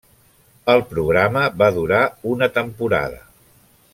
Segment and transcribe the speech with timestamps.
[0.73, 2.01] El programa va durar
[2.33, 3.23] una temporada.